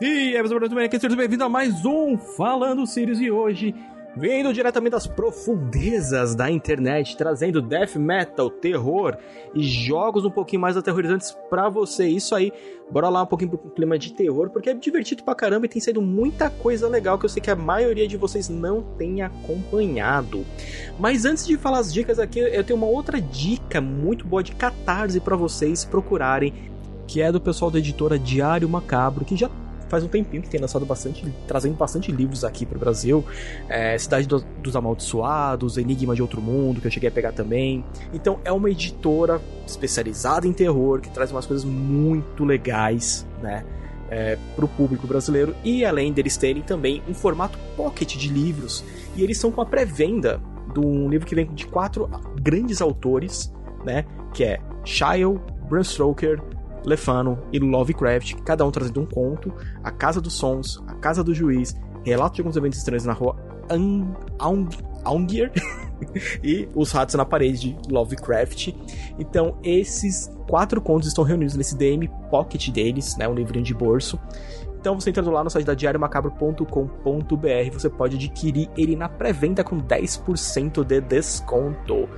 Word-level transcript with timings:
E 0.00 0.34
é, 0.34 0.42
meus 0.42 0.50
amigos, 0.50 0.72
sejam 0.98 1.14
bem-vindos 1.14 1.44
a 1.44 1.48
mais 1.50 1.84
um 1.84 2.16
Falando 2.16 2.86
Sirius 2.86 3.20
e 3.20 3.30
hoje, 3.30 3.74
vindo 4.16 4.50
diretamente 4.50 4.92
das 4.92 5.06
profundezas 5.06 6.34
da 6.34 6.50
internet, 6.50 7.14
trazendo 7.18 7.60
death 7.60 7.96
metal, 7.96 8.48
terror 8.48 9.18
e 9.54 9.62
jogos 9.62 10.24
um 10.24 10.30
pouquinho 10.30 10.62
mais 10.62 10.74
aterrorizantes 10.74 11.36
para 11.50 11.68
você. 11.68 12.06
Isso 12.06 12.34
aí, 12.34 12.50
bora 12.90 13.10
lá 13.10 13.24
um 13.24 13.26
pouquinho 13.26 13.50
pro 13.50 13.70
clima 13.72 13.98
de 13.98 14.14
terror, 14.14 14.48
porque 14.48 14.70
é 14.70 14.74
divertido 14.74 15.22
pra 15.22 15.34
caramba 15.34 15.66
e 15.66 15.68
tem 15.68 15.82
saído 15.82 16.00
muita 16.00 16.48
coisa 16.48 16.88
legal 16.88 17.18
que 17.18 17.26
eu 17.26 17.28
sei 17.28 17.42
que 17.42 17.50
a 17.50 17.56
maioria 17.56 18.08
de 18.08 18.16
vocês 18.16 18.48
não 18.48 18.80
tem 18.96 19.20
acompanhado. 19.20 20.46
Mas 20.98 21.26
antes 21.26 21.46
de 21.46 21.58
falar 21.58 21.80
as 21.80 21.92
dicas 21.92 22.18
aqui, 22.18 22.40
eu 22.40 22.64
tenho 22.64 22.78
uma 22.78 22.88
outra 22.88 23.20
dica 23.20 23.82
muito 23.82 24.26
boa 24.26 24.42
de 24.42 24.52
catarse 24.52 25.20
para 25.20 25.36
vocês 25.36 25.84
procurarem, 25.84 26.54
que 27.06 27.20
é 27.20 27.30
do 27.30 27.38
pessoal 27.38 27.70
da 27.70 27.78
editora 27.78 28.18
Diário 28.18 28.66
Macabro, 28.66 29.26
que 29.26 29.36
já 29.36 29.50
faz 29.90 30.04
um 30.04 30.08
tempinho 30.08 30.42
que 30.42 30.48
tem 30.48 30.60
lançado 30.60 30.86
bastante, 30.86 31.26
trazendo 31.46 31.74
bastante 31.74 32.12
livros 32.12 32.44
aqui 32.44 32.64
para 32.64 32.76
o 32.76 32.80
Brasil. 32.80 33.24
É, 33.68 33.98
Cidade 33.98 34.26
do, 34.26 34.42
dos 34.62 34.76
Amaldiçoados, 34.76 35.76
Enigma 35.76 36.14
de 36.14 36.22
Outro 36.22 36.40
Mundo, 36.40 36.80
que 36.80 36.86
eu 36.86 36.90
cheguei 36.90 37.08
a 37.08 37.12
pegar 37.12 37.32
também. 37.32 37.84
Então 38.14 38.38
é 38.44 38.52
uma 38.52 38.70
editora 38.70 39.40
especializada 39.66 40.46
em 40.46 40.52
terror, 40.52 41.00
que 41.00 41.10
traz 41.10 41.32
umas 41.32 41.44
coisas 41.44 41.64
muito 41.64 42.44
legais, 42.44 43.26
né? 43.42 43.64
É, 44.08 44.36
para 44.56 44.64
o 44.64 44.68
público 44.68 45.06
brasileiro 45.06 45.54
e 45.62 45.84
além 45.84 46.12
deles 46.12 46.36
terem 46.36 46.62
também 46.62 47.00
um 47.08 47.14
formato 47.14 47.56
pocket 47.76 48.16
de 48.16 48.28
livros 48.28 48.84
e 49.14 49.22
eles 49.22 49.38
são 49.38 49.52
com 49.52 49.60
a 49.60 49.66
pré-venda 49.66 50.40
de 50.74 50.80
um 50.80 51.08
livro 51.08 51.24
que 51.24 51.32
vem 51.32 51.46
de 51.46 51.64
quatro 51.64 52.10
grandes 52.40 52.80
autores, 52.80 53.52
né? 53.84 54.04
Que 54.34 54.42
é 54.42 54.60
Shile, 54.84 55.38
Bram 55.68 55.84
Stoker, 55.84 56.42
Lefano 56.84 57.38
e 57.52 57.58
Lovecraft, 57.58 58.34
cada 58.44 58.64
um 58.66 58.70
trazendo 58.70 59.00
um 59.00 59.06
conto, 59.06 59.52
A 59.82 59.90
Casa 59.90 60.20
dos 60.20 60.34
Sons, 60.34 60.82
A 60.86 60.94
Casa 60.94 61.22
do 61.22 61.34
Juiz, 61.34 61.76
Relato 62.04 62.36
de 62.36 62.40
alguns 62.40 62.56
eventos 62.56 62.78
estranhos 62.78 63.04
na 63.04 63.12
rua 63.12 63.36
Aungir 65.04 65.52
e 66.42 66.68
Os 66.74 66.90
Ratos 66.92 67.14
na 67.14 67.24
Parede 67.24 67.74
de 67.74 67.92
Lovecraft. 67.92 68.68
Então, 69.18 69.58
esses 69.62 70.30
quatro 70.48 70.80
contos 70.80 71.08
estão 71.08 71.22
reunidos 71.22 71.54
nesse 71.54 71.76
DM 71.76 72.08
Pocket 72.30 72.70
deles, 72.70 73.16
né, 73.16 73.28
um 73.28 73.34
livrinho 73.34 73.64
de 73.64 73.74
bolso. 73.74 74.18
Então, 74.80 74.98
você 74.98 75.10
entrando 75.10 75.30
lá 75.30 75.44
no 75.44 75.50
site 75.50 75.66
da 75.66 75.74
diariomacabro.com.br, 75.74 77.70
você 77.70 77.90
pode 77.90 78.16
adquirir 78.16 78.70
ele 78.78 78.96
na 78.96 79.10
pré-venda 79.10 79.62
com 79.62 79.78
10% 79.78 80.82
de 80.82 81.02
desconto. 81.02 82.08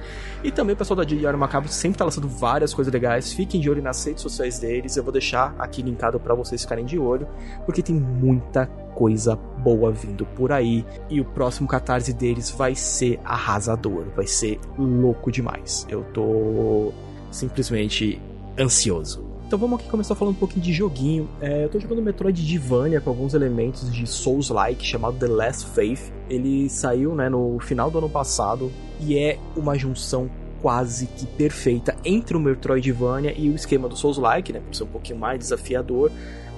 E 0.45 0.53
também 0.53 0.73
o 0.73 0.77
pessoal 0.77 0.97
da 0.97 1.03
Diário 1.03 1.37
Macabro 1.37 1.69
sempre 1.69 1.97
está 1.97 2.05
lançando 2.05 2.29
várias 2.29 2.73
coisas 2.73 2.93
legais. 2.93 3.33
Fiquem 3.33 3.61
de 3.61 3.69
olho 3.69 3.83
nas 3.83 4.05
redes 4.05 4.23
sociais 4.23 4.61
deles. 4.61 4.97
Eu 4.97 5.03
vou 5.03 5.13
deixar 5.13 5.57
aqui 5.59 5.83
linkado 5.83 6.21
para 6.21 6.37
vocês 6.37 6.63
ficarem 6.63 6.85
de 6.85 7.01
olho, 7.01 7.27
porque 7.67 7.83
tem 7.83 7.97
muita 7.97 8.67
coisa 8.95 9.35
boa 9.35 9.91
vindo 9.91 10.25
por 10.25 10.53
aí. 10.53 10.87
E 11.11 11.21
o 11.21 11.25
próximo 11.25 11.67
catarse 11.67 12.13
deles 12.13 12.49
vai 12.49 12.77
ser 12.77 13.19
arrasador, 13.25 14.05
vai 14.15 14.29
ser 14.29 14.61
louco 14.79 15.33
demais. 15.33 15.85
Eu 15.89 16.05
tô 16.13 16.93
simplesmente 17.33 18.21
ansioso. 18.57 19.32
Então 19.53 19.61
vamos 19.61 19.81
aqui 19.81 19.91
começar 19.91 20.14
falando 20.14 20.34
um 20.34 20.39
pouquinho 20.39 20.62
de 20.64 20.72
joguinho. 20.72 21.28
É, 21.39 21.64
eu 21.64 21.69
tô 21.69 21.78
jogando 21.78 22.00
Metroidvania 22.00 23.03
com 23.03 23.11
alguns 23.11 23.34
elementos 23.34 23.92
de 23.92 24.06
Souls-like 24.06 24.83
chamado 24.83 25.19
The 25.19 25.27
Last 25.27 25.67
Faith. 25.75 26.11
Ele 26.31 26.70
saiu 26.70 27.14
né, 27.14 27.28
no 27.28 27.58
final 27.61 27.91
do 27.91 27.98
ano 27.98 28.08
passado 28.08 28.73
e 28.98 29.19
é 29.19 29.39
uma 29.55 29.77
junção 29.77 30.30
quase 30.62 31.05
que 31.05 31.27
perfeita 31.27 31.95
entre 32.03 32.34
o 32.34 32.41
Metroidvania 32.41 33.34
e 33.39 33.50
o 33.50 33.55
esquema 33.55 33.91
do 33.91 33.95
Souls-like, 33.95 34.55
né, 34.55 34.61
por 34.61 34.75
ser 34.75 34.84
um 34.84 34.86
pouquinho 34.86 35.19
mais 35.19 35.39
desafiador, 35.39 36.11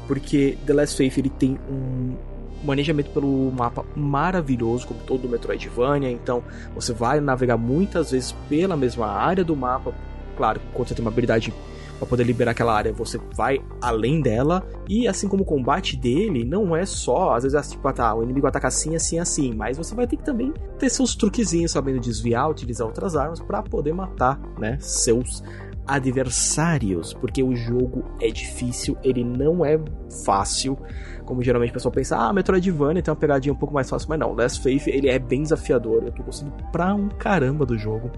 porque 0.06 0.56
The 0.64 0.72
Last 0.72 0.96
Faith 0.96 1.18
ele 1.18 1.30
tem 1.30 1.58
um 1.68 2.14
manejamento 2.62 3.10
pelo 3.10 3.50
mapa 3.50 3.84
maravilhoso, 3.96 4.86
como 4.86 5.00
todo 5.00 5.24
o 5.24 5.28
Metroidvania, 5.28 6.12
então 6.12 6.44
você 6.76 6.92
vai 6.92 7.20
navegar 7.20 7.56
muitas 7.56 8.12
vezes 8.12 8.30
pela 8.48 8.76
mesma 8.76 9.08
área 9.08 9.42
do 9.42 9.56
mapa, 9.56 9.92
claro, 10.36 10.60
quando 10.72 10.86
você 10.86 10.94
tem 10.94 11.04
uma 11.04 11.10
habilidade 11.10 11.52
para 11.98 12.06
poder 12.06 12.24
liberar 12.24 12.52
aquela 12.52 12.74
área, 12.74 12.92
você 12.92 13.18
vai 13.34 13.60
além 13.80 14.20
dela. 14.20 14.66
E 14.88 15.08
assim 15.08 15.28
como 15.28 15.42
o 15.42 15.46
combate 15.46 15.96
dele, 15.96 16.44
não 16.44 16.76
é 16.76 16.84
só, 16.84 17.34
às 17.34 17.42
vezes, 17.44 17.58
é 17.58 17.70
tipo, 17.70 17.86
ah, 17.88 17.92
tá, 17.92 18.14
o 18.14 18.22
inimigo 18.22 18.46
ataca 18.46 18.68
assim, 18.68 18.94
assim, 18.94 19.18
assim, 19.18 19.54
mas 19.54 19.76
você 19.76 19.94
vai 19.94 20.06
ter 20.06 20.16
que 20.16 20.24
também 20.24 20.52
ter 20.78 20.90
seus 20.90 21.14
truquezinhos, 21.14 21.72
sabendo 21.72 22.00
desviar, 22.00 22.50
utilizar 22.50 22.86
outras 22.86 23.16
armas 23.16 23.40
para 23.40 23.62
poder 23.62 23.92
matar, 23.92 24.40
né, 24.58 24.78
seus 24.80 25.42
adversários, 25.86 27.12
porque 27.12 27.42
o 27.42 27.54
jogo 27.54 28.04
é 28.20 28.28
difícil, 28.28 28.96
ele 29.02 29.22
não 29.22 29.64
é 29.64 29.78
fácil 30.24 30.78
como 31.24 31.42
geralmente 31.42 31.70
o 31.70 31.72
pessoal 31.72 31.92
pensa, 31.92 32.16
ah, 32.16 32.32
Metroidvania 32.32 33.02
tem 33.02 33.10
uma 33.10 33.18
pegadinha 33.18 33.52
um 33.52 33.56
pouco 33.56 33.74
mais 33.74 33.88
fácil, 33.88 34.08
mas 34.08 34.18
não, 34.18 34.32
Last 34.32 34.62
Faith 34.62 34.86
ele 34.86 35.08
é 35.08 35.18
bem 35.18 35.42
desafiador, 35.42 36.02
eu 36.04 36.12
tô 36.12 36.22
gostando 36.22 36.52
pra 36.70 36.94
um 36.94 37.08
caramba 37.08 37.64
do 37.64 37.78
jogo. 37.78 38.10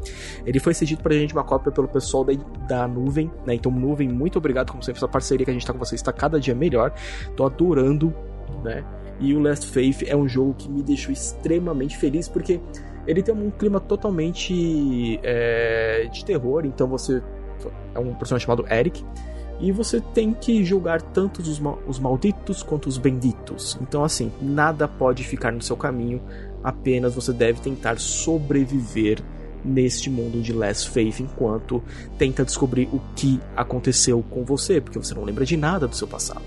Ele 0.44 0.58
foi 0.58 0.74
cedido 0.74 1.02
pra 1.02 1.14
gente 1.14 1.32
uma 1.32 1.44
cópia 1.44 1.70
pelo 1.72 1.88
pessoal 1.88 2.24
da, 2.24 2.32
da 2.66 2.88
Nuvem, 2.88 3.30
né, 3.46 3.54
então 3.54 3.70
Nuvem, 3.70 4.08
muito 4.08 4.38
obrigado, 4.38 4.70
como 4.70 4.82
sempre, 4.82 4.98
essa 4.98 5.08
parceria 5.08 5.44
que 5.44 5.50
a 5.50 5.54
gente 5.54 5.66
tá 5.66 5.72
com 5.72 5.78
vocês 5.78 6.00
está 6.00 6.12
cada 6.12 6.38
dia 6.40 6.54
melhor, 6.54 6.92
tô 7.36 7.44
adorando, 7.44 8.12
né, 8.62 8.84
e 9.20 9.34
o 9.34 9.40
Last 9.40 9.66
Faith 9.68 10.02
é 10.06 10.16
um 10.16 10.28
jogo 10.28 10.54
que 10.54 10.68
me 10.68 10.82
deixou 10.82 11.12
extremamente 11.12 11.96
feliz, 11.96 12.28
porque 12.28 12.60
ele 13.06 13.22
tem 13.22 13.34
um 13.34 13.50
clima 13.50 13.78
totalmente 13.78 15.20
é, 15.22 16.08
de 16.12 16.24
terror, 16.24 16.66
então 16.66 16.88
você 16.88 17.22
é 17.94 17.98
um 17.98 18.14
personagem 18.14 18.46
chamado 18.46 18.66
Eric, 18.70 19.04
e 19.58 19.72
você 19.72 20.00
tem 20.00 20.32
que 20.34 20.64
julgar 20.64 21.00
tanto 21.00 21.40
os, 21.40 21.60
os 21.86 21.98
malditos 21.98 22.62
quanto 22.62 22.88
os 22.88 22.98
benditos. 22.98 23.78
Então, 23.80 24.04
assim, 24.04 24.30
nada 24.40 24.86
pode 24.86 25.24
ficar 25.24 25.50
no 25.52 25.62
seu 25.62 25.76
caminho, 25.76 26.20
apenas 26.62 27.14
você 27.14 27.32
deve 27.32 27.60
tentar 27.60 27.98
sobreviver 27.98 29.22
neste 29.64 30.08
mundo 30.10 30.40
de 30.40 30.52
Last 30.52 30.90
Faith 30.90 31.20
enquanto 31.20 31.82
tenta 32.18 32.44
descobrir 32.44 32.88
o 32.92 33.00
que 33.16 33.40
aconteceu 33.56 34.22
com 34.30 34.44
você, 34.44 34.80
porque 34.80 34.98
você 34.98 35.14
não 35.14 35.24
lembra 35.24 35.44
de 35.44 35.56
nada 35.56 35.88
do 35.88 35.96
seu 35.96 36.06
passado. 36.06 36.44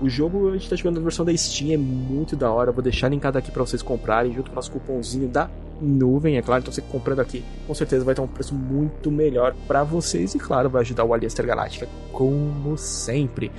O 0.00 0.08
jogo 0.08 0.50
a 0.50 0.52
gente 0.52 0.70
tá 0.70 0.76
jogando 0.76 0.96
na 0.96 1.02
versão 1.02 1.24
da 1.24 1.36
Steam, 1.36 1.72
é 1.72 1.76
muito 1.76 2.36
da 2.36 2.50
hora. 2.52 2.70
Vou 2.70 2.82
deixar 2.82 3.08
linkado 3.08 3.36
aqui 3.36 3.50
para 3.50 3.64
vocês 3.64 3.82
comprarem, 3.82 4.32
junto 4.32 4.50
com 4.50 4.52
o 4.52 4.54
nosso 4.54 4.70
cupomzinho 4.70 5.28
da 5.28 5.50
nuvem, 5.80 6.36
é 6.36 6.42
claro. 6.42 6.62
Então 6.62 6.72
você 6.72 6.80
comprando 6.80 7.20
aqui, 7.20 7.44
com 7.66 7.74
certeza 7.74 8.04
vai 8.04 8.14
ter 8.14 8.20
um 8.20 8.26
preço 8.26 8.54
muito 8.54 9.10
melhor 9.10 9.54
para 9.66 9.82
vocês 9.82 10.34
e 10.34 10.38
claro, 10.38 10.68
vai 10.68 10.82
ajudar 10.82 11.04
o 11.04 11.12
Aliança 11.12 11.42
Galáctica 11.42 11.88
como 12.12 12.76
sempre. 12.78 13.50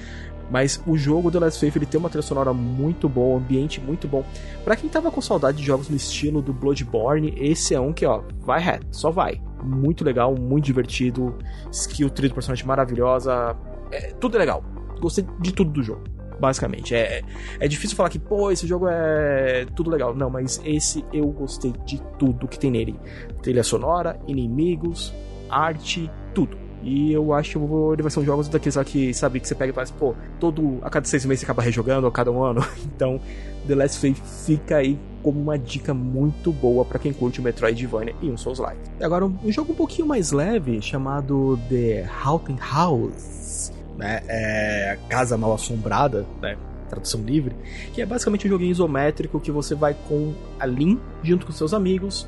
Mas 0.49 0.81
o 0.87 0.97
jogo 0.97 1.29
The 1.29 1.39
Last 1.39 1.59
Faith 1.59 1.75
ele 1.75 1.85
tem 1.85 1.99
uma 1.99 2.09
trilha 2.09 2.23
sonora 2.23 2.53
muito 2.53 3.07
boa, 3.07 3.35
um 3.35 3.37
ambiente 3.37 3.79
muito 3.79 4.07
bom. 4.07 4.23
Para 4.63 4.75
quem 4.75 4.89
tava 4.89 5.11
com 5.11 5.21
saudade 5.21 5.57
de 5.57 5.63
jogos 5.63 5.89
no 5.89 5.95
estilo 5.95 6.41
do 6.41 6.53
Bloodborne, 6.53 7.35
esse 7.37 7.75
é 7.75 7.79
um 7.79 7.93
que, 7.93 8.05
ó, 8.05 8.23
vai 8.39 8.59
reto, 8.59 8.87
só 8.91 9.11
vai. 9.11 9.39
Muito 9.61 10.03
legal, 10.03 10.33
muito 10.35 10.65
divertido, 10.65 11.35
skill 11.71 12.09
tree 12.09 12.29
do 12.29 12.33
personagem 12.33 12.65
maravilhosa, 12.65 13.55
é, 13.91 14.13
tudo 14.13 14.37
é 14.37 14.39
legal. 14.39 14.63
Gostei 14.99 15.25
de 15.39 15.53
tudo 15.53 15.69
do 15.69 15.83
jogo 15.83 16.18
basicamente. 16.39 16.95
É, 16.95 17.21
é 17.59 17.67
difícil 17.67 17.95
falar 17.95 18.09
que, 18.09 18.19
pô, 18.19 18.51
esse 18.51 18.65
jogo 18.65 18.87
é 18.87 19.65
tudo 19.75 19.89
legal. 19.89 20.15
Não, 20.15 20.29
mas 20.29 20.61
esse 20.63 21.03
eu 21.11 21.27
gostei 21.27 21.73
de 21.85 22.01
tudo 22.17 22.47
que 22.47 22.57
tem 22.57 22.71
nele: 22.71 22.99
trilha 23.41 23.63
sonora, 23.63 24.19
inimigos, 24.27 25.13
arte, 25.49 26.09
tudo. 26.33 26.57
E 26.81 27.11
eu 27.11 27.33
acho 27.33 27.59
que 27.59 27.65
ele 27.93 28.01
vai 28.01 28.09
ser 28.09 28.21
um 28.21 28.25
jogo 28.25 28.43
daqueles 28.43 28.75
lá 28.75 28.85
que, 28.85 29.13
sabe, 29.13 29.39
que 29.39 29.47
você 29.47 29.53
pega 29.53 29.71
e 29.71 29.75
faz, 29.75 29.91
pô, 29.91 30.15
todo, 30.39 30.79
a 30.81 30.89
cada 30.89 31.05
seis 31.05 31.25
meses 31.25 31.41
você 31.41 31.45
acaba 31.45 31.61
rejogando, 31.61 32.07
a 32.07 32.11
cada 32.11 32.31
um 32.31 32.41
ano. 32.41 32.65
Então, 32.95 33.19
The 33.67 33.75
Last 33.75 33.99
Faith 33.99 34.17
fica 34.45 34.77
aí 34.77 34.97
como 35.21 35.39
uma 35.39 35.57
dica 35.57 35.93
muito 35.93 36.51
boa 36.51 36.85
para 36.85 36.99
quem 36.99 37.11
curte 37.11 37.39
o 37.39 37.43
Metroidvania 37.43 38.15
e 38.21 38.29
um 38.29 38.37
Souls-like. 38.37 38.79
Agora, 39.01 39.25
um 39.25 39.51
jogo 39.51 39.73
um 39.73 39.75
pouquinho 39.75 40.07
mais 40.07 40.31
leve, 40.31 40.81
chamado 40.81 41.59
The 41.69 42.09
Haunted 42.23 42.59
House 42.61 43.71
né? 43.99 44.21
É 44.27 44.97
Casa 45.09 45.37
Mal 45.37 45.53
Assombrada, 45.53 46.25
né? 46.41 46.57
Tradução 46.89 47.21
livre, 47.21 47.53
que 47.93 48.01
é 48.01 48.05
basicamente 48.05 48.47
um 48.47 48.49
joguinho 48.49 48.71
isométrico 48.71 49.39
que 49.39 49.51
você 49.51 49.75
vai 49.75 49.93
com 50.07 50.33
a 50.59 50.65
Lin 50.65 50.99
junto 51.21 51.45
com 51.45 51.51
seus 51.51 51.73
amigos 51.73 52.27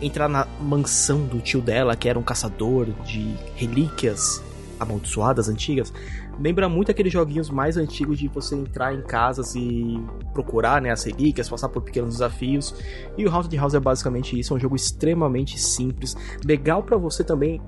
entrar 0.00 0.28
na 0.28 0.46
mansão 0.60 1.26
do 1.26 1.40
tio 1.40 1.60
dela, 1.60 1.96
que 1.96 2.08
era 2.08 2.16
um 2.16 2.22
caçador 2.22 2.86
de 3.04 3.34
relíquias 3.56 4.40
amaldiçoadas 4.78 5.48
antigas. 5.48 5.92
Lembra 6.40 6.68
muito 6.68 6.90
aqueles 6.90 7.12
joguinhos 7.12 7.50
mais 7.50 7.76
antigos 7.76 8.18
de 8.18 8.28
você 8.28 8.54
entrar 8.54 8.94
em 8.94 9.02
casas 9.02 9.54
e 9.54 10.00
procurar 10.32 10.80
né, 10.80 10.90
as 10.90 11.02
relíquias, 11.04 11.48
passar 11.48 11.68
por 11.68 11.82
pequenos 11.82 12.14
desafios. 12.14 12.74
E 13.16 13.24
o 13.26 13.30
Haunted 13.30 13.56
House 13.56 13.74
é 13.74 13.80
basicamente 13.80 14.38
isso, 14.38 14.54
é 14.54 14.56
um 14.56 14.60
jogo 14.60 14.76
extremamente 14.76 15.58
simples, 15.58 16.16
legal 16.44 16.82
para 16.82 16.96
você 16.96 17.24
também 17.24 17.60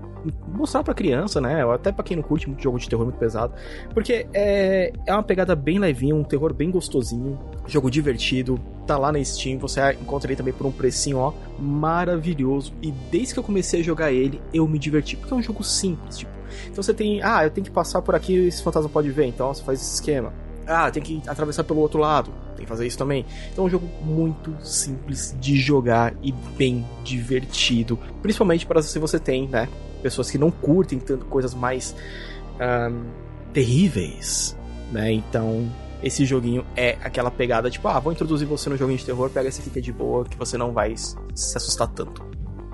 mostrar 0.48 0.82
pra 0.82 0.94
criança, 0.94 1.40
né? 1.40 1.64
Ou 1.64 1.72
até 1.72 1.90
pra 1.92 2.04
quem 2.04 2.16
não 2.16 2.22
curte 2.22 2.48
muito 2.48 2.62
jogo 2.62 2.78
de 2.78 2.88
terror 2.88 3.04
muito 3.04 3.18
pesado. 3.18 3.54
Porque 3.94 4.26
é, 4.32 4.92
é 5.06 5.12
uma 5.12 5.22
pegada 5.22 5.54
bem 5.54 5.78
levinha, 5.78 6.14
um 6.14 6.24
terror 6.24 6.52
bem 6.52 6.70
gostosinho. 6.70 7.38
Jogo 7.66 7.90
divertido. 7.90 8.58
Tá 8.86 8.98
lá 8.98 9.12
na 9.12 9.22
Steam, 9.22 9.58
você 9.58 9.92
encontra 9.92 10.28
ele 10.28 10.36
também 10.36 10.52
por 10.52 10.66
um 10.66 10.72
precinho, 10.72 11.18
ó, 11.18 11.32
maravilhoso. 11.58 12.72
E 12.82 12.90
desde 12.90 13.34
que 13.34 13.40
eu 13.40 13.44
comecei 13.44 13.80
a 13.80 13.84
jogar 13.84 14.12
ele, 14.12 14.40
eu 14.52 14.66
me 14.66 14.78
diverti. 14.78 15.16
Porque 15.16 15.32
é 15.32 15.36
um 15.36 15.42
jogo 15.42 15.62
simples, 15.62 16.18
tipo. 16.18 16.39
Então 16.66 16.82
você 16.82 16.94
tem, 16.94 17.22
ah, 17.22 17.44
eu 17.44 17.50
tenho 17.50 17.64
que 17.64 17.70
passar 17.70 18.02
por 18.02 18.14
aqui 18.14 18.34
esse 18.34 18.62
fantasma 18.62 18.88
pode 18.88 19.10
ver, 19.10 19.26
então 19.26 19.52
você 19.52 19.62
faz 19.62 19.80
esse 19.80 19.94
esquema. 19.94 20.32
Ah, 20.66 20.90
tem 20.90 21.02
que 21.02 21.20
atravessar 21.26 21.64
pelo 21.64 21.80
outro 21.80 21.98
lado. 21.98 22.30
Tem 22.54 22.64
que 22.64 22.68
fazer 22.68 22.86
isso 22.86 22.98
também. 22.98 23.26
Então 23.50 23.64
é 23.64 23.66
um 23.66 23.70
jogo 23.70 23.88
muito 24.02 24.54
simples 24.64 25.34
de 25.40 25.56
jogar 25.56 26.14
e 26.22 26.30
bem 26.30 26.86
divertido. 27.02 27.98
Principalmente 28.22 28.66
para 28.66 28.82
se 28.82 28.98
você 28.98 29.18
tem, 29.18 29.48
né? 29.48 29.68
Pessoas 30.02 30.30
que 30.30 30.38
não 30.38 30.50
curtem 30.50 30.98
tanto 30.98 31.24
coisas 31.26 31.54
mais 31.54 31.94
terríveis, 33.52 34.56
né? 34.92 35.10
Então 35.12 35.68
esse 36.02 36.24
joguinho 36.24 36.64
é 36.76 36.96
aquela 37.02 37.30
pegada 37.30 37.70
tipo, 37.70 37.86
ah, 37.88 37.98
vou 37.98 38.12
introduzir 38.12 38.46
você 38.46 38.70
no 38.70 38.76
joguinho 38.76 38.98
de 38.98 39.04
terror, 39.04 39.28
pega 39.28 39.48
esse 39.48 39.60
aqui 39.60 39.70
que 39.70 39.78
é 39.80 39.82
de 39.82 39.92
boa, 39.92 40.24
que 40.24 40.36
você 40.36 40.56
não 40.56 40.72
vai 40.72 40.94
se 40.96 41.56
assustar 41.56 41.88
tanto. 41.88 42.29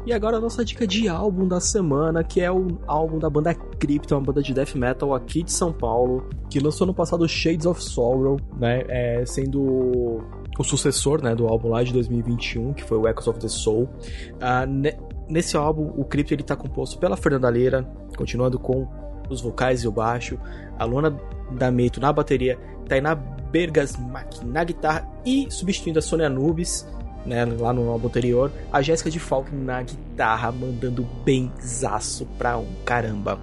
E 0.07 0.13
agora 0.13 0.37
a 0.37 0.41
nossa 0.41 0.65
dica 0.65 0.87
de 0.87 1.09
álbum 1.09 1.49
da 1.49 1.59
semana, 1.59 2.23
que 2.23 2.41
é 2.41 2.49
o 2.49 2.79
álbum 2.87 3.19
da 3.19 3.29
banda 3.29 3.53
Crypto, 3.53 4.15
uma 4.15 4.21
banda 4.21 4.41
de 4.41 4.55
death 4.55 4.77
metal 4.77 5.13
aqui 5.13 5.43
de 5.43 5.51
São 5.51 5.73
Paulo, 5.73 6.29
que 6.49 6.61
lançou 6.61 6.87
no 6.87 6.95
passado 6.95 7.29
Shades 7.29 7.67
of 7.67 7.83
Sorrow, 7.83 8.37
né, 8.57 8.85
é, 8.87 9.27
sendo 9.27 10.23
o 10.57 10.63
sucessor, 10.63 11.21
né, 11.21 11.35
do 11.35 11.49
álbum 11.49 11.71
lá 11.71 11.83
de 11.83 11.93
2021, 11.93 12.73
que 12.73 12.85
foi 12.85 12.97
o 12.97 13.09
Echoes 13.09 13.27
of 13.27 13.41
the 13.41 13.49
Soul. 13.49 13.89
Uh, 14.35 14.67
ne 14.69 14.95
nesse 15.29 15.57
álbum, 15.57 15.93
o 15.97 16.05
Crypto 16.05 16.33
ele 16.33 16.45
tá 16.45 16.55
composto 16.55 17.01
pela 17.01 17.17
Fernanda 17.17 17.49
Leira, 17.49 17.83
continuando 18.17 18.61
com 18.61 18.87
os 19.29 19.41
vocais 19.41 19.83
e 19.83 19.89
o 19.89 19.91
baixo, 19.91 20.39
a 20.79 20.85
Luna 20.85 21.19
D'Ameto 21.51 22.01
na 22.01 22.13
bateria, 22.13 22.57
Tainá 22.89 23.17
Bergasmak 23.17 24.47
na 24.47 24.63
guitarra 24.63 25.05
e 25.25 25.49
substituindo 25.51 25.99
a 25.99 26.03
Sônia 26.03 26.29
Nubes, 26.29 26.87
né, 27.27 27.45
lá 27.45 27.73
no 27.73 27.91
álbum 27.91 28.07
anterior, 28.07 28.51
a 28.73 28.81
Jéssica 28.81 29.11
de 29.11 29.19
Falk 29.19 29.55
na 29.55 29.83
guitarra, 29.83 30.53
mandando 30.53 31.07
bem 31.25 31.51
zaço 31.61 32.27
pra 32.39 32.57
um 32.57 32.67
caramba. 32.85 33.39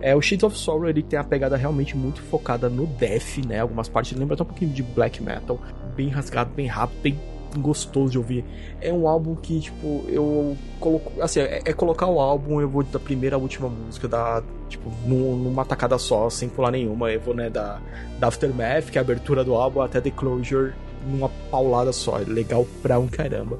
É, 0.00 0.14
o 0.14 0.20
Shades 0.20 0.44
of 0.44 0.56
Sorrow 0.56 0.88
ele 0.88 1.02
tem 1.02 1.18
a 1.18 1.24
pegada 1.24 1.56
realmente 1.56 1.96
muito 1.96 2.22
focada 2.22 2.68
no 2.68 2.86
death, 2.86 3.38
né? 3.46 3.60
Algumas 3.60 3.88
partes 3.88 4.16
lembram 4.16 4.34
até 4.34 4.42
um 4.42 4.46
pouquinho 4.46 4.70
de 4.70 4.82
black 4.82 5.22
metal, 5.22 5.60
bem 5.96 6.08
rasgado, 6.08 6.50
bem 6.54 6.66
rápido, 6.66 7.00
bem 7.02 7.18
gostoso 7.56 8.10
de 8.10 8.18
ouvir. 8.18 8.44
É 8.80 8.92
um 8.92 9.08
álbum 9.08 9.34
que, 9.34 9.60
tipo, 9.60 10.04
eu 10.08 10.56
coloco. 10.78 11.20
Assim, 11.20 11.40
é, 11.40 11.62
é, 11.64 11.72
colocar 11.72 12.06
o 12.06 12.20
álbum, 12.20 12.60
eu 12.60 12.68
vou 12.68 12.82
da 12.82 12.98
primeira 12.98 13.36
à 13.36 13.38
última 13.38 13.68
música, 13.68 14.06
da, 14.06 14.42
tipo, 14.68 14.90
numa 15.06 15.64
tacada 15.64 15.98
só, 15.98 16.28
sem 16.28 16.48
pular 16.48 16.70
nenhuma. 16.70 17.10
Eu 17.10 17.20
vou, 17.20 17.34
né, 17.34 17.48
da, 17.48 17.80
da 18.18 18.28
Aftermath, 18.28 18.90
que 18.90 18.98
é 18.98 19.00
a 19.00 19.02
abertura 19.04 19.42
do 19.42 19.54
álbum, 19.54 19.80
até 19.80 20.00
The 20.00 20.10
Closure, 20.10 20.74
numa 21.06 21.28
paulada 21.50 21.92
só. 21.92 22.18
Legal 22.26 22.66
pra 22.82 22.98
um 22.98 23.06
caramba. 23.06 23.58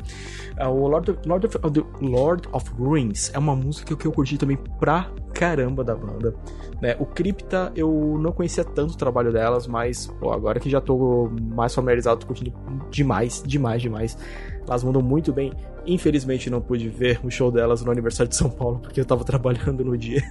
Uh, 0.58 0.68
o 0.68 0.88
Lord 0.88 1.10
of, 1.10 1.20
Lord, 1.28 1.46
of, 1.46 1.58
Lord 2.00 2.48
of 2.52 2.70
Ruins 2.78 3.30
é 3.34 3.38
uma 3.38 3.54
música 3.54 3.94
que 3.94 4.06
eu 4.06 4.12
curti 4.12 4.38
também 4.38 4.56
pra 4.78 5.10
caramba 5.34 5.84
da 5.84 5.94
banda. 5.94 6.34
Né? 6.80 6.96
O 6.98 7.04
Crypta 7.04 7.72
eu 7.76 8.18
não 8.18 8.32
conhecia 8.32 8.64
tanto 8.64 8.94
o 8.94 8.96
trabalho 8.96 9.32
delas, 9.32 9.66
mas 9.66 10.06
pô, 10.18 10.32
agora 10.32 10.58
que 10.58 10.70
já 10.70 10.80
tô 10.80 11.30
mais 11.54 11.74
familiarizado, 11.74 12.20
tô 12.20 12.26
curtindo 12.26 12.52
demais, 12.90 13.42
demais, 13.46 13.82
demais. 13.82 14.18
Elas 14.68 14.82
mandam 14.82 15.02
muito 15.02 15.32
bem. 15.32 15.52
Infelizmente 15.86 16.50
não 16.50 16.60
pude 16.60 16.88
ver 16.88 17.20
o 17.24 17.30
show 17.30 17.50
delas 17.50 17.84
no 17.84 17.90
aniversário 17.90 18.28
de 18.28 18.36
São 18.36 18.50
Paulo, 18.50 18.80
porque 18.80 19.00
eu 19.00 19.04
tava 19.04 19.22
trabalhando 19.24 19.84
no 19.84 19.96
dia. 19.96 20.22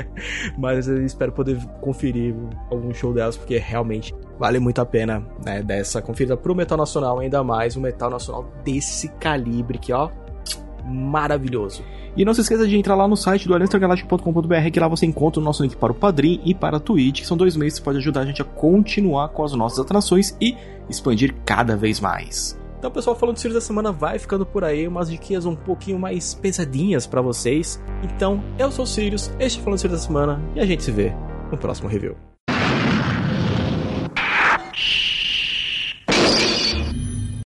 Mas 0.56 0.88
eu 0.88 1.04
espero 1.04 1.32
poder 1.32 1.58
conferir 1.80 2.34
algum 2.70 2.92
show 2.94 3.12
delas, 3.12 3.36
porque 3.36 3.58
realmente 3.58 4.14
vale 4.38 4.58
muito 4.58 4.80
a 4.80 4.86
pena, 4.86 5.26
né? 5.44 5.62
Dessa 5.62 6.00
conferida 6.00 6.36
pro 6.36 6.54
metal 6.54 6.78
nacional, 6.78 7.18
ainda 7.18 7.42
mais 7.42 7.76
um 7.76 7.80
metal 7.80 8.10
nacional 8.10 8.50
desse 8.64 9.08
calibre 9.08 9.78
que, 9.78 9.92
ó, 9.92 10.10
maravilhoso. 10.84 11.82
E 12.16 12.24
não 12.24 12.34
se 12.34 12.40
esqueça 12.40 12.66
de 12.66 12.76
entrar 12.76 12.96
lá 12.96 13.06
no 13.06 13.16
site 13.16 13.46
do 13.46 13.54
aliançagaláctica.com.br 13.54 14.70
que 14.72 14.80
lá 14.80 14.88
você 14.88 15.06
encontra 15.06 15.40
o 15.40 15.44
nosso 15.44 15.62
link 15.62 15.76
para 15.76 15.92
o 15.92 15.94
Padrim 15.94 16.40
e 16.44 16.54
para 16.54 16.78
a 16.78 16.80
Twitch, 16.80 17.20
que 17.20 17.26
são 17.26 17.36
dois 17.36 17.56
meios 17.56 17.78
que 17.78 17.84
pode 17.84 17.98
ajudar 17.98 18.22
a 18.22 18.26
gente 18.26 18.42
a 18.42 18.44
continuar 18.44 19.28
com 19.28 19.44
as 19.44 19.52
nossas 19.52 19.78
atrações 19.78 20.36
e 20.40 20.56
expandir 20.88 21.34
cada 21.44 21.76
vez 21.76 22.00
mais. 22.00 22.59
Então, 22.80 22.90
pessoal, 22.90 23.14
falando 23.14 23.34
do 23.34 23.40
Sirius 23.40 23.56
da 23.56 23.60
semana 23.60 23.92
vai 23.92 24.18
ficando 24.18 24.46
por 24.46 24.64
aí, 24.64 24.88
umas 24.88 25.10
dicas 25.10 25.44
um 25.44 25.54
pouquinho 25.54 25.98
mais 25.98 26.32
pesadinhas 26.32 27.06
para 27.06 27.20
vocês. 27.20 27.78
Então, 28.02 28.42
eu 28.58 28.72
sou 28.72 28.84
o 28.84 28.88
Sirius, 28.88 29.30
este 29.38 29.60
é 29.60 29.62
Falando 29.62 29.76
do 29.76 29.80
Sirius 29.82 30.00
da 30.00 30.06
semana 30.06 30.42
e 30.56 30.60
a 30.60 30.64
gente 30.64 30.82
se 30.82 30.90
vê 30.90 31.12
no 31.52 31.58
próximo 31.58 31.90
review. 31.90 32.29